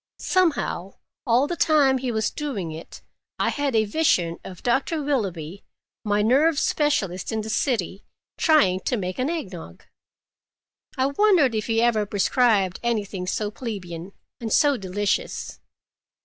[0.17, 0.93] Somehow,
[1.27, 3.03] all the time he was doing it,
[3.37, 5.63] I had a vision of Doctor Willoughby,
[6.03, 8.03] my nerve specialist in the city,
[8.35, 9.83] trying to make an egg nog.
[10.97, 15.59] I wondered if he ever prescribed anything so plebeian—and so delicious.